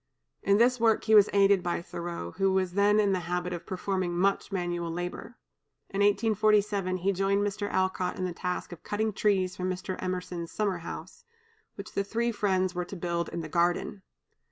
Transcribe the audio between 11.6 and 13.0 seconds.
which the three friends were to